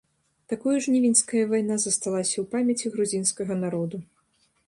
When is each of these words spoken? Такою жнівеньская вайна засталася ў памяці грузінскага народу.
Такою 0.53 0.77
жнівеньская 0.85 1.43
вайна 1.51 1.77
засталася 1.83 2.33
ў 2.39 2.45
памяці 2.55 2.93
грузінскага 2.97 3.53
народу. 3.63 3.97